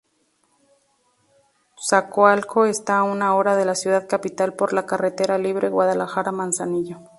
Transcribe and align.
Zacoalco 1.87 2.65
está 2.65 2.97
a 2.97 3.03
una 3.03 3.35
hora 3.35 3.55
de 3.55 3.65
la 3.65 3.75
ciudad 3.75 4.07
capital 4.07 4.55
por 4.55 4.73
la 4.73 4.87
carretera 4.87 5.37
libre 5.37 5.69
Guadalajara-Manzanillo. 5.69 7.01